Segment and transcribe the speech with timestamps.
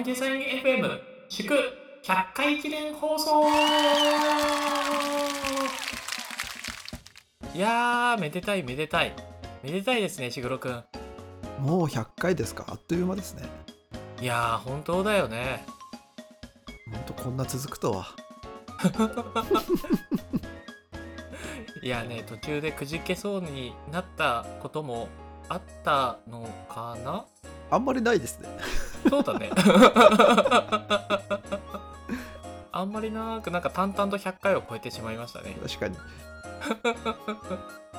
[0.00, 0.98] にデザイン FM
[1.28, 1.54] 祝
[2.02, 3.42] 100回記念放送。
[7.54, 9.14] いやーめでたいめでたい。
[9.62, 10.82] めでたいですねしぐろくん。
[11.60, 12.64] もう100回ですか？
[12.68, 13.42] あっという間ですね。
[14.22, 15.66] いやー本当だよね。
[16.90, 18.06] ほんとこんな続くとは。
[21.82, 25.08] いやね途中でくじけそうになったことも
[25.50, 27.26] あったのかな？
[27.70, 28.48] あんまりないですね
[29.08, 29.50] そうだね。
[32.72, 35.56] あんまりなくなんか淡々と100回を超えてしまいましたね。
[35.66, 35.96] 確かに。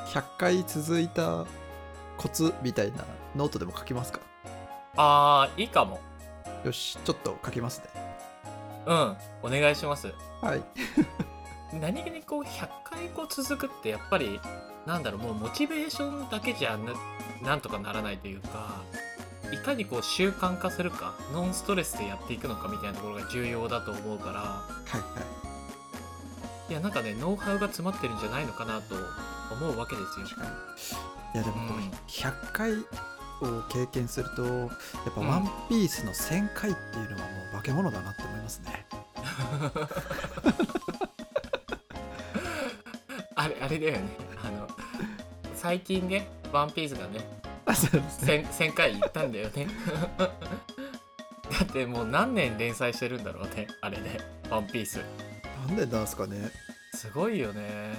[0.08, 1.46] 100回続いた
[2.18, 4.20] コツみたいなノートでも書きますか？
[4.98, 6.00] あーいいかも。
[6.64, 7.86] よしちょっと書きますね。
[8.86, 10.14] うんお願いします。
[10.42, 10.64] はい。
[11.80, 14.40] 何気にこう100回こう続くってやっぱり
[14.86, 16.94] なんだろうもうモチベーションだけじゃな
[17.42, 18.82] なんとかならないというか
[19.52, 24.40] いかにこう習慣化するかノンストレスでやっていくのかみたいなところが重要だと思うから。
[24.40, 24.64] は
[24.94, 25.04] いは
[26.70, 26.72] い。
[26.72, 28.96] いやなんかねノウハウが詰まってるんじゃないのかなと
[29.54, 30.26] 思うわけですよ。
[30.26, 30.52] 確かに。
[31.34, 31.92] いやでもこう、うん。
[32.08, 32.84] 100回を
[33.70, 34.70] 経験するとやっ
[35.14, 35.28] ぱ「うん。
[35.28, 38.86] ワンピースの1000回っていうのはもう化け物だなって思いますね。
[43.36, 44.02] あれあれだよね。
[44.44, 44.68] あの
[45.56, 47.41] 最近ねワンピースがね
[47.72, 48.46] あそうですね。
[48.50, 49.68] 1000, 1000回行ったんだよね
[50.18, 50.30] だ
[51.64, 54.20] ってもう何年連載してるんだろうねあれで。
[54.50, 55.00] ワンピース。
[55.68, 56.52] なんでなんすかね。
[56.94, 57.94] すごいよね。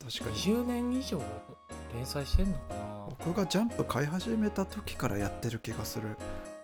[0.00, 0.36] 確かに。
[0.36, 1.22] 20年以上
[1.94, 3.06] 連載してんのかな。
[3.10, 6.16] 僕がジャンプ買い始めた時からやってる気がする。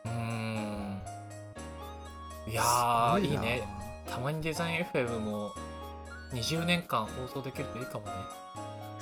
[0.05, 1.02] うーん。
[2.48, 3.62] いやいいね。
[4.08, 5.52] たまにデザイン FM も
[6.33, 8.12] 20年間放送できるといいかもね。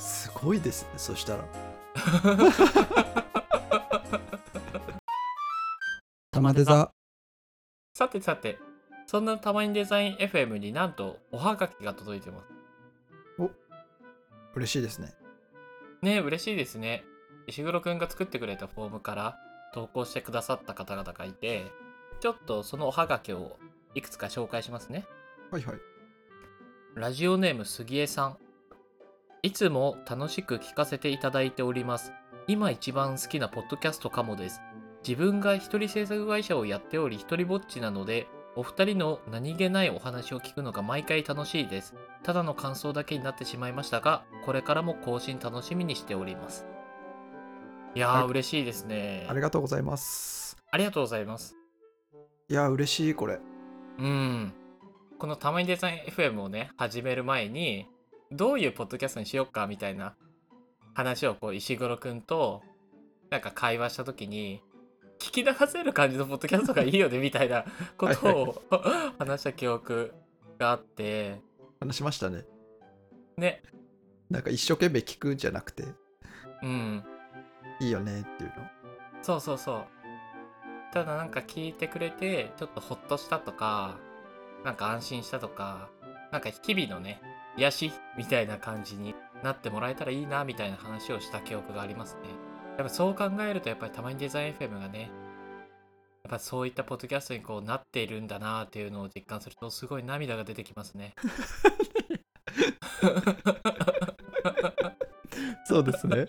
[0.00, 1.44] すごいですねそしたら
[6.32, 6.90] 玉デザ
[7.94, 8.58] さてさて
[9.06, 12.46] そんなたまにデザイン FM になんとおはがきが届いてます。
[14.54, 15.14] 嬉しいですね。
[16.02, 17.04] ね嬉しいですね。
[17.46, 19.38] 石黒くんが作ってくれたフォームから
[19.74, 21.70] 投稿してくださった方々がいて
[22.20, 23.56] ちょっとそのおはがきを
[23.94, 25.06] いくつか紹介しますね。
[25.50, 25.76] はいはい。
[26.94, 28.36] ラジオネーム杉江さん
[29.42, 32.12] いつも楽しく聞かせていただいております。
[32.46, 34.60] 今一番好きなポッドキャストかもです。
[35.02, 41.94] 自分が一人制作会社をやっており一人ぼっちなのでお二人の何気ないお話を聞くのが毎回楽しいです。
[42.22, 46.66] ただの感想だけになってしまいましたがこれからも更新楽しみにしております。
[47.94, 48.28] いやー、はい。
[48.28, 49.26] 嬉しいですね。
[49.26, 50.58] ありがとうございます。
[50.70, 51.56] ありがとうございます。
[52.50, 53.40] いや嬉しいこれ。
[53.98, 54.52] うん。
[55.18, 57.86] このたまにデザイン FM をね、始める前に、
[58.32, 60.14] どういうポッドキャストにしよっかみたいな
[60.94, 62.62] 話をこう石黒くんと
[63.30, 64.60] なんか会話した時に、
[65.18, 67.64] 聞き流せる感じのポッドキャストがいいよねみたいな
[67.96, 68.62] ことを
[69.18, 70.14] 話した記憶
[70.58, 71.40] があって、
[71.78, 72.44] 話しましたね。
[73.36, 73.62] ね、
[74.28, 75.84] なんか一生懸命聞くんじゃなくて
[76.62, 77.04] うん。
[77.80, 78.54] いいよねっていうの。
[79.22, 79.86] そうそうそう。
[80.92, 83.98] ただなんか聞いてくれて、ちょっとほっとしたとか、
[84.64, 85.88] なんか安心したとか、
[86.32, 87.22] なんか日々のね、
[87.60, 87.92] 癒し？
[88.16, 92.22] みたいな感じになってもらえたらいいなみたいな話をした記憶がありますね。
[92.78, 95.10] やっぱそう考えるとやっぱりたまにデザイン FM がね、
[96.24, 101.14] やっぱそういったポッドキャストにこうなっているんだなっていうのを実感するとすごい涙が出てきますね。
[105.66, 106.26] そうですね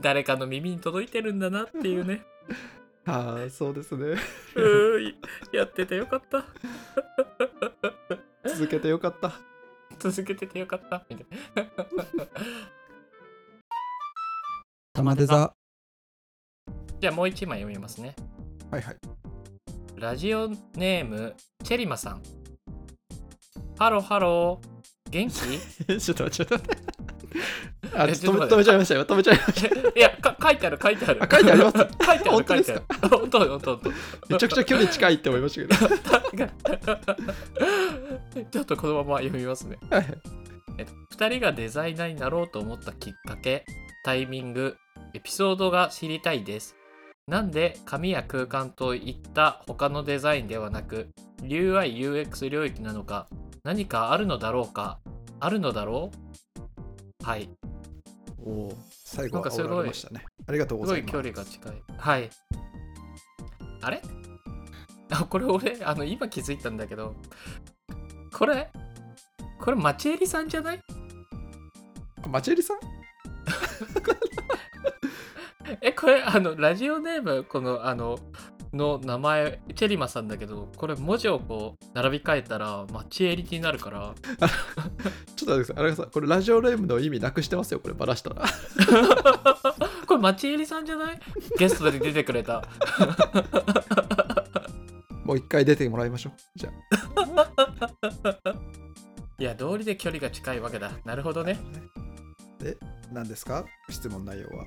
[0.00, 2.22] 誰かの耳に届いてるんだなっていうね。
[3.06, 5.16] ああそうですねうーい
[5.52, 6.44] やっててよかった。
[8.52, 9.32] 続けてよかった
[9.98, 11.04] 続けててよかった。
[11.08, 11.26] みたい
[12.16, 12.26] な。
[14.94, 15.54] 玉デザ
[17.00, 18.14] じゃあもう一枚読みますね。
[18.70, 18.96] はいはい
[19.96, 22.22] ラジオネーム、チェリマさん。
[23.78, 25.10] ハローハロー。
[25.10, 25.96] 元気？
[26.00, 26.92] ちょっと待ってちょっと待って
[27.94, 29.68] あえちょ止めちゃいましたよ止めちゃいました
[29.98, 31.22] いやか、書いてある、書いてある。
[31.22, 33.08] あ書いてあります書いてある、本当です書いてあるか。
[33.18, 33.90] 本当、本当、本当。
[34.34, 35.76] めちゃくちゃ距離近いって思いました
[36.34, 36.46] けど
[38.50, 39.78] ちょっとこのまま読みますね。
[39.90, 40.06] はい
[40.78, 43.66] えっと、2人がデザイナーになろうと思ったきっかけ、
[44.04, 44.76] タイミング、
[45.12, 46.76] エピソードが知りたいです。
[47.28, 51.08] なんで紙や空間といった他のデザインではなく
[51.42, 53.28] UI、UX 領域なのか
[53.62, 54.98] 何かあるのだろうか
[55.38, 56.10] あるのだろ
[57.20, 57.24] う？
[57.24, 57.48] はい。
[58.44, 60.24] おお最後は煽られましたね。
[60.46, 61.12] ありがとうごすごいざいます。
[61.12, 61.82] 距離が近い。
[61.98, 62.30] はい。
[63.80, 64.02] あれ？
[65.10, 67.14] あ、これ俺、あの、今気づいたんだけど、
[68.32, 68.70] これ、
[69.60, 70.80] これ、マチエリさんじゃない？
[72.24, 72.78] あマチェリさん？
[75.80, 78.18] えこれあのラジオネームこのあの
[78.72, 84.14] の名前チェリマさんだけどこれ文字をこう並び替えたらマチエリティになるから。
[85.36, 88.44] ちょっと待ってくださんこれラジオネームの意味なくしてますよこれバラしたら。
[90.06, 91.18] これマチエリさんじゃない？
[91.58, 92.62] ゲストで出てくれた。
[95.24, 96.32] もう一回出てもらいましょう。
[96.56, 96.70] じゃ
[99.38, 100.92] いや道理で距離が近いわけだ。
[101.04, 101.58] なるほどね。
[102.60, 102.76] あで
[103.12, 103.64] 何ですか？
[103.90, 104.64] 質問内容は。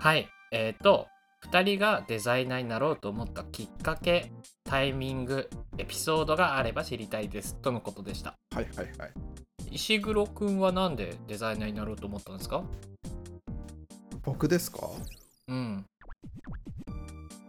[0.00, 0.28] はい。
[0.52, 1.06] えっ、と
[1.46, 4.32] 2人がデザイナーになろうと思ったきっかけ
[4.64, 5.48] タイミング
[5.78, 7.54] エピソードがあれば知りたいです。
[7.56, 8.34] とのことでした。
[8.54, 9.12] はいはいはい。
[9.70, 12.64] 石黒くんはなんでデザイナーになろうと思ったんですか？
[14.22, 14.88] 僕ですか？
[15.48, 15.84] うん。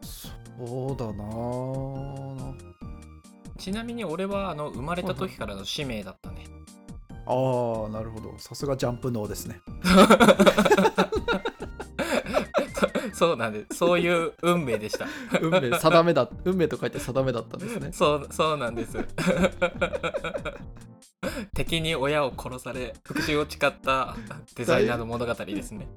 [0.01, 1.23] そうだな。
[1.23, 2.53] あ
[3.57, 6.45] ちなみに俺はあの生まれた時からの使命だったね。
[7.25, 8.37] あーなるほど。
[8.37, 9.59] さすがジャンプ脳ですね
[13.19, 13.75] そうなんです。
[13.77, 15.05] そういう運命でした。
[15.41, 17.89] 運命定めだ運命と書いて定めだったんですね。
[17.91, 18.97] そうそうなんです。
[21.53, 24.15] 敵に親を殺され復讐を誓った
[24.55, 25.89] デザイナーの物語ですね。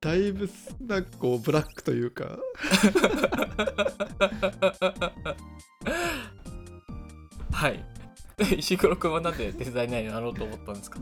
[0.00, 0.48] だいぶ
[0.80, 2.38] なんかこうブラックというか。
[7.50, 7.84] はい。
[8.58, 11.00] 石黒くんはなんでデザイナーになろうと思ったんですか？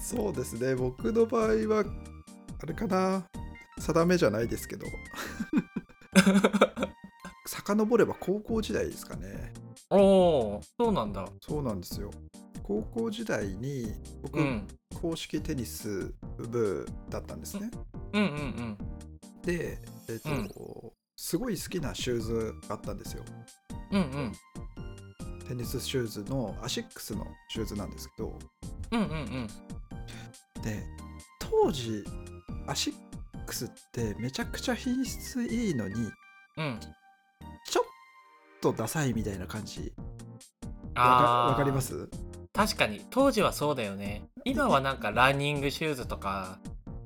[0.00, 0.74] そうですね。
[0.74, 1.84] 僕の場合は
[2.62, 3.24] あれかな
[3.78, 4.86] 定めじゃないですけど。
[7.46, 9.52] 遡れば高校時代ですかね。
[9.90, 9.96] お
[10.56, 11.26] おそうなんだ。
[11.40, 12.10] そうなんですよ。
[12.62, 13.92] 高校時代に
[14.22, 14.66] 僕、うん。
[15.00, 17.70] 公式テニス部だったんですね、
[18.12, 18.78] うんうんうん。
[19.42, 20.48] でえっ、と、うん。
[21.16, 23.24] すごい好きなシューズがあったんですよ。
[23.90, 24.32] うんうん。
[25.48, 28.38] テニスシューズのアシックスのシューズなんですけど。
[28.92, 29.46] うんうんうん。
[30.62, 30.84] で
[31.38, 32.04] 当時
[32.66, 33.11] アシッ
[33.42, 35.94] クスってめちゃくちゃ品質いいのに
[36.56, 36.80] うん。
[37.66, 37.84] ちょっ
[38.60, 39.92] とダサいみたいな感じ。
[40.94, 42.08] わかります？
[42.52, 43.04] 確かに。
[43.10, 44.28] 当時はそうだよね。
[44.44, 46.58] 今はなんかランニングシューズとか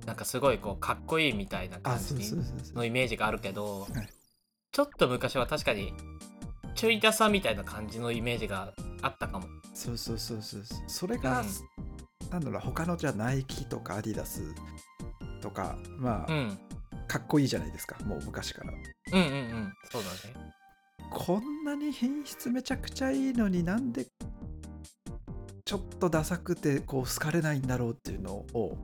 [0.06, 2.34] なんかすごいこうかっこいいみたいなあ感じ
[2.74, 4.08] のイメージがあるけど、はい。
[4.72, 5.94] ちょっと昔は確かに
[6.74, 8.72] ちょいダサみたいな感じのイメージが
[9.02, 9.46] あったかも。
[9.72, 10.62] そうそうそうそう。
[10.86, 11.44] それが、
[12.30, 14.42] なんだろう他のじゃあナイキとかアディダス
[15.46, 16.58] とかまあ、うん。
[17.06, 18.72] かっこいいじゃないですかもう昔から。
[19.12, 19.72] うんうんうん。
[19.92, 20.52] そうだね。
[21.12, 24.06] こんなに品質めちゃくちゃいいのになんで
[25.64, 28.76] ちょっとダサくてこう好かれないんだろうっていうのを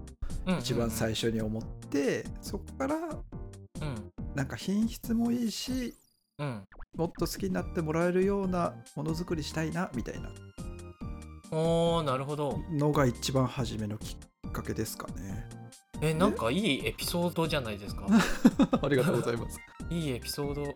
[0.61, 4.13] 一番最初に思って、そこからうん。
[4.37, 5.95] なんか品質もいいし
[6.39, 6.63] うん。
[6.97, 10.31] もっと好きになってもらえるようなものづくりしたいなみたいな。
[11.51, 12.61] おーなるほど。
[12.71, 14.17] のが一番初めのき
[14.49, 15.49] っかけですかね
[16.03, 18.07] えなんかいいエピソードじゃないですか？
[18.83, 19.59] ありがとうございます。
[19.89, 20.75] いいエピソード。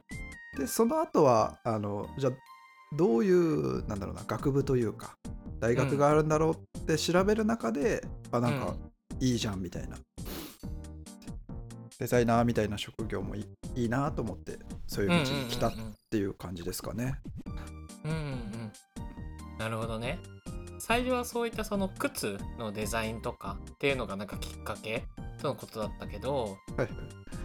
[0.56, 2.32] でその後はあのじゃあ
[2.96, 5.17] どういうなんだろうな学部というか
[5.61, 8.75] 大学があるんだろうって調べる中で、あなんか
[9.20, 9.96] いいじゃんみたいな、
[11.99, 13.46] デザイナーみたいな職業もいい
[13.82, 17.20] いいなと思ってそういう道に来たっうんうんうんうんていう感じですかね、
[18.05, 18.11] うん。
[18.11, 18.72] うんうん。
[19.58, 20.20] なるほどね
[20.87, 25.05] 最初はそういったその靴のデザインとかっていうのがなんかきっかけ
[25.43, 26.89] とのことだったけどはい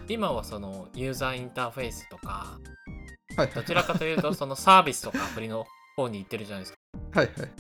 [0.08, 2.60] 今はそのユーザーインターフェースとか
[3.36, 3.56] はいはい。
[3.56, 5.65] どちらかというと そのサービスとかアプリの
[5.96, 7.20] 方に行ってるじゃないですか。
[7.20, 7.51] はいはい。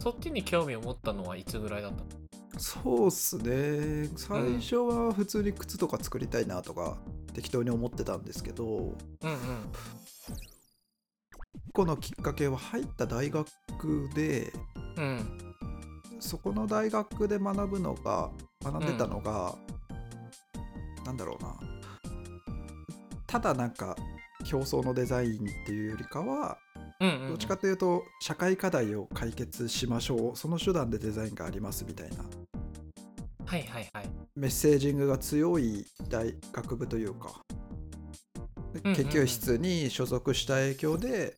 [0.00, 2.06] そっちに興味を持ったのはいつぐらいだったの？
[2.58, 4.08] そうっすね。
[4.16, 6.98] 最初は普通に靴とか作りたいなとか
[7.32, 8.96] 適当に思ってたんですけどうんうん。
[11.72, 13.48] このきっかけは入った大学
[14.14, 14.52] で
[14.96, 15.38] うん。
[16.20, 18.30] そこの大学で学ぶのが
[18.62, 19.54] 学んでたのが、
[21.04, 21.54] なんだろうな。
[23.26, 23.96] ただなんか
[24.52, 26.56] 表層のデザインっていうよりかは
[27.00, 27.28] うんうんうん。
[27.30, 30.36] どっちかというと社会課題を解決しましょう。
[30.36, 32.24] その手段でデザインがありますみたいな。
[33.44, 34.10] はいはいはい。
[34.36, 37.42] メッセージングが強い大学部というか。
[38.84, 38.96] うんうん。
[38.96, 41.36] 研究室に所属した影響で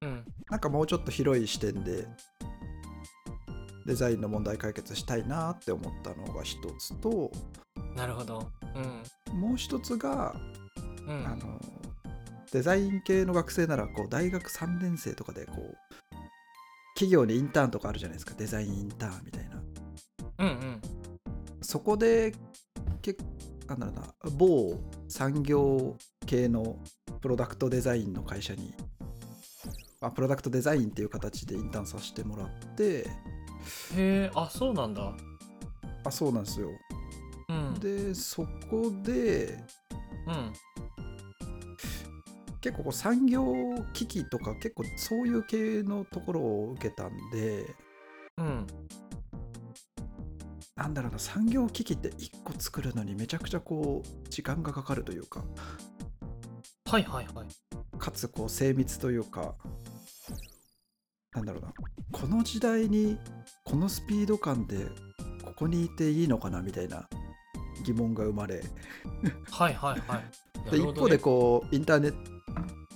[0.00, 0.24] うん。
[0.50, 2.06] なんかもうちょっと広い視点で
[3.86, 7.30] デザインの問題解決したいなって思ったのが一つと
[7.96, 8.50] なるほど。
[9.32, 9.38] うん。
[9.38, 10.34] もう一つが
[11.06, 11.26] うん。
[11.26, 11.60] あの
[12.52, 15.76] デザイン系の学生ならこう大学3年生とかでこう
[16.94, 18.34] 企業にインターンとかあるじゃないですか。
[18.36, 19.62] デザインインターンみたいな。
[20.38, 20.80] うんうん。
[21.62, 22.34] そこで
[23.00, 23.16] け
[23.68, 25.96] なんだろうな某産業
[26.26, 26.78] 系の
[27.20, 28.74] プロダクトデザインの会社に、
[30.00, 33.06] まあ、プロダクトデザインっていう形でインターンさせてもらって
[33.96, 35.12] へえあそうなんだ。
[36.04, 36.68] あそうなんですよ。
[37.48, 37.74] うん。
[37.74, 39.58] でそこで
[40.26, 40.52] うん。
[42.60, 43.44] 結構こう産業
[43.92, 47.66] 機器とか結構そういう系のところを受けたんで
[48.38, 48.66] うん。
[50.76, 55.44] なんだろうな産業機器って1個作るのにめちゃくちゃこう時間がかかるというか。
[56.86, 57.98] はいはいはい。
[57.98, 59.54] かつこう精密というか。
[61.34, 61.72] なんだろうな。
[62.12, 63.18] この時代に
[63.72, 64.84] このスピード感で
[65.42, 67.08] ここにいていいのかなみたいな
[67.82, 68.62] 疑問が生まれ。
[69.50, 70.24] はいはいはい。
[70.66, 72.14] なでね一方でこうインターネッ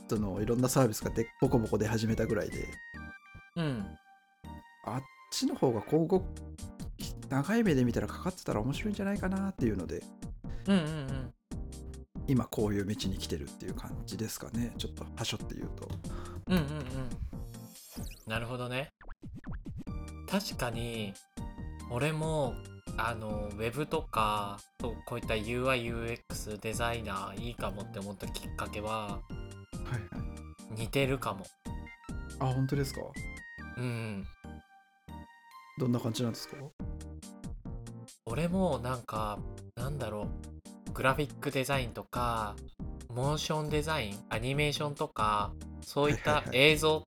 [0.07, 2.69] トのいろんなサービスがでボコボコ出始めたぐらいで。
[3.57, 3.87] うん。
[4.85, 6.27] あっちの方が今後
[7.31, 10.05] 長い目で見たらかかってたら面白いんじゃないかなっていうので。
[10.67, 11.35] うんうんうん。
[12.29, 14.75] 今こういう道に来てるっていう感じですかね。
[14.77, 15.89] ちょっとはしょって言うと。
[16.49, 16.71] うんうんうん。
[18.27, 18.93] なるほどね
[20.31, 21.15] 確かに
[21.91, 22.55] 俺も
[22.97, 29.21] あのウェブとかそうこういった UIUX デザイナーいいかもって思ったきっかけはは
[29.91, 30.81] いはい。
[30.81, 31.47] 似てるかも。
[32.41, 33.01] あ本当ですか？
[33.77, 34.27] うん。
[35.79, 36.57] どんな感じなんですか？
[38.27, 39.39] 俺もなんか
[39.77, 40.29] なんだろ
[40.89, 40.93] う。
[40.93, 42.57] グラフィックデザインとか
[43.15, 45.53] モーションデザインアニメーションとか
[45.83, 47.05] そういった映像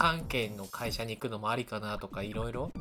[0.00, 2.72] 関係の会社に行くのもありかなとかいろいろ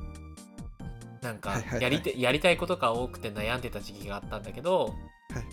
[1.21, 4.93] なんかやりてやりたいことが多くて悩んでた時期があったんだけどは
[5.33, 5.45] いはい。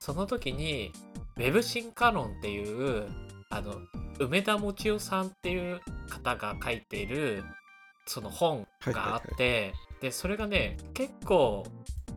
[0.00, 0.90] その時に
[1.36, 3.06] ウェブ進化論っていう
[3.50, 3.76] あの
[4.18, 7.44] 梅田もちおさんっていう方が書いている
[8.06, 11.64] その本があって、でそれがね結構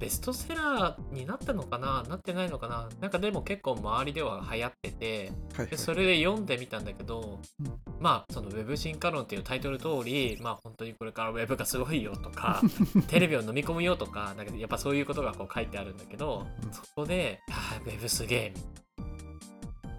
[0.04, 2.04] ベストセラーになったのかな？
[2.10, 2.90] なってないのかな？
[3.00, 5.68] なんかでも結構周りでは流行っててはいはい。
[5.68, 7.80] でそれで読んでみたんだけど、うん。
[8.02, 12.62] まあそのウェブ進化論っていうタイトル通りまあ本当にこれからウェブがすごいよとか
[13.08, 16.74] テレビを飲み込むよとかなんかやっぱそういうことがこう書いてあるんだけど、うん。
[16.74, 18.54] そこで「あーウェブすげえ。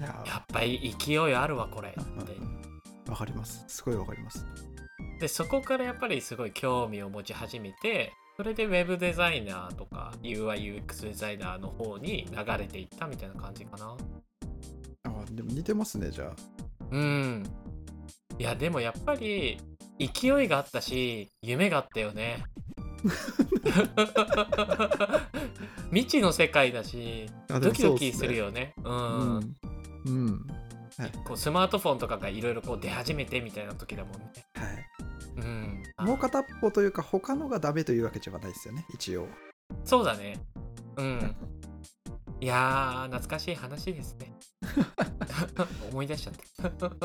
[0.00, 3.64] いややっぱり勢いあるわこれ」ってわかります。
[3.68, 4.44] すごいわかります。
[5.18, 13.96] でそこからやっぱりすごい興味を持ち始めてそれでウェブデザイナーとか UIUX デザイナーの方に流れていったみたいな感じかな。
[15.04, 16.34] あでも似てますねじゃあ。
[16.90, 17.44] うん。
[18.38, 19.58] いやでもやっぱり
[19.98, 22.44] 勢いがあったし夢があったよね。
[25.90, 28.74] 未知の世界だしドキドキするよね。
[28.82, 29.38] ううん。
[29.38, 29.54] ん。
[30.06, 30.46] うん
[31.24, 34.32] こうスマートフォンとかがいろいろこう出始めてみたいな時だもんね
[35.98, 39.28] もう片っぽというか他のがダメというわけじゃないですよね一応
[39.84, 40.38] そうだね。
[40.96, 41.36] うん。
[42.40, 44.32] いやー、懐かしい話ですね。
[45.90, 46.86] 思い出しちゃった。
[46.86, 47.00] いや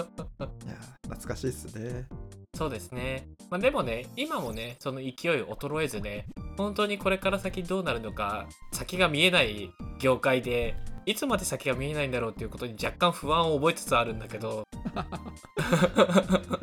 [1.04, 2.08] 懐かしいっすね
[2.56, 3.28] そうですね。
[3.50, 6.26] まあ、でもね、今もね、その勢い衰えずね、
[6.58, 15.06] 本当にこれから先どうなるのか、先が見えない業界で、いつまで先が見えないんだろうっていうことに若干不安を覚えつつあるんだけど、は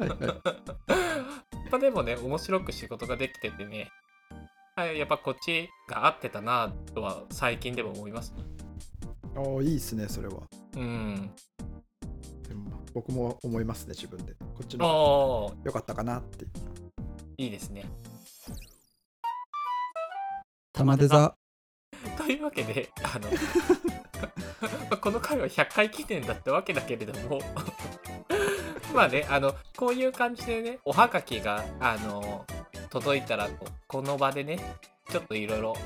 [0.00, 0.55] いはい
[1.70, 3.90] まあでもね、面白く仕事ができててね、
[4.76, 8.34] はい、やっぱこっちが合ってたなとは最近でも思います。
[9.34, 10.34] ああいいっすねそれは
[10.76, 11.30] うん。
[12.48, 16.46] でも僕も思いますね自分でこっちあのあ、良かったかなって
[17.38, 17.84] いいですね。
[20.72, 21.34] 玉デザ
[22.16, 23.38] というわけで、あの、ま
[24.90, 27.40] あこの回は100回記念だったわけだけれども、
[28.94, 32.44] まあね、あの、こういう感じでね、おはがきが、あの、
[32.90, 34.58] 届いたら、ここの場でね、
[35.10, 35.76] ちょっといろいろ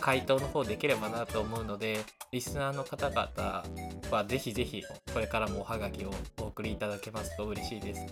[0.00, 1.98] 回答の方できればなと思うので、
[2.30, 3.64] リスナーの方々
[4.10, 6.10] はぜひぜひ、これからもおはがきを
[6.40, 8.06] お送りいただけますと嬉しいです。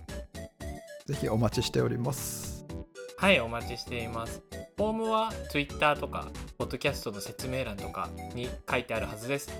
[1.07, 2.67] ぜひお待ちしております
[3.19, 4.43] はい、お待ちしています。
[4.77, 9.51] フォームは Twitter とか、ポッドキャストの説明欄とかに書いてあるはずです。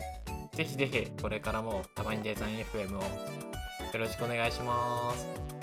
[0.53, 3.03] ぜひぜひ、これからもたまにデザイン FM を
[3.93, 5.56] よろしくお願いします。